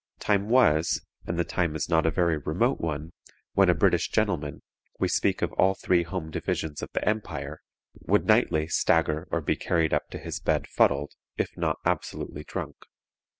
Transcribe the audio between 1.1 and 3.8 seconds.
and the time is not a very remote one, when a